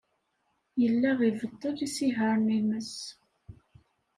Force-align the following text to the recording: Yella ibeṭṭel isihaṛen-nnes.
Yella 0.81 1.11
ibeṭṭel 1.29 1.75
isihaṛen-nnes. 1.87 2.93